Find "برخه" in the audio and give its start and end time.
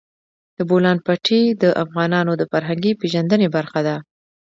3.55-3.79